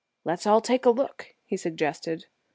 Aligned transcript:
"Let's 0.23 0.47
all 0.47 0.61
take 0.61 0.87
a 0.87 0.89
look," 0.89 1.35
he 1.45 1.55
suggested. 1.55 2.25